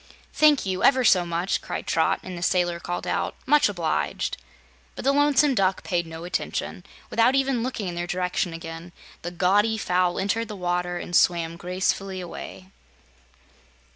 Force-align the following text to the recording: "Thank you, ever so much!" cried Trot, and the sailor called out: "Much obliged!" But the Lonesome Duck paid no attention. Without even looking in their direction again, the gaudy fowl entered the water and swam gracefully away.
"Thank 0.33 0.65
you, 0.65 0.83
ever 0.83 1.03
so 1.03 1.27
much!" 1.27 1.61
cried 1.61 1.85
Trot, 1.85 2.21
and 2.23 2.35
the 2.35 2.41
sailor 2.41 2.79
called 2.79 3.05
out: 3.05 3.35
"Much 3.45 3.69
obliged!" 3.69 4.35
But 4.95 5.05
the 5.05 5.11
Lonesome 5.11 5.53
Duck 5.53 5.83
paid 5.83 6.07
no 6.07 6.23
attention. 6.23 6.83
Without 7.11 7.35
even 7.35 7.61
looking 7.61 7.87
in 7.87 7.93
their 7.93 8.07
direction 8.07 8.51
again, 8.51 8.93
the 9.21 9.29
gaudy 9.29 9.77
fowl 9.77 10.17
entered 10.17 10.47
the 10.47 10.55
water 10.55 10.97
and 10.97 11.15
swam 11.15 11.55
gracefully 11.55 12.19
away. 12.19 12.71